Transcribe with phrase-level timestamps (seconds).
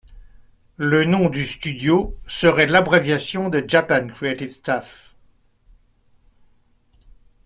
[0.77, 5.15] Le nom du studio serait l'abréviation de Japan Creative Staff.